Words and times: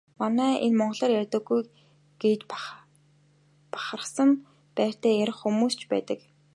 Манай 0.19 0.53
энэ 0.65 0.77
монголоор 0.79 1.11
ярьдаггүй 1.21 1.61
гэж 2.21 2.39
бахархсан 3.73 4.29
байртай 4.75 5.13
ярих 5.23 5.37
хүмүүс 5.39 5.73
ч 5.79 5.81
байдаг. 5.91 6.19